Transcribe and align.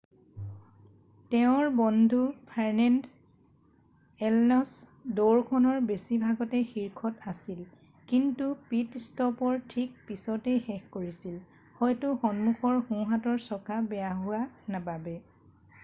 তেওঁৰ 1.33 1.67
বন্ধু 1.79 2.21
Fernando' 2.53 4.23
Alonso' 4.29 5.11
দৌৰখনৰ 5.19 5.77
বেছিভাগতে 5.91 6.61
শীৰ্ষত 6.71 7.29
আছিল 7.33 7.61
কিন্তু 8.13 8.47
পিত-ষ্টপৰ 8.73 9.61
ঠিক 9.75 10.01
পিছতেই 10.09 10.59
শেষ 10.71 10.83
কৰিছিল 10.97 11.37
হয়তো 11.83 12.17
সন্মুখৰ 12.25 12.83
সোঁহাতৰ 12.89 13.39
চকা 13.49 13.81
বেয়া 13.95 14.11
হোৱা 14.11 14.83
বাবে 14.91 15.19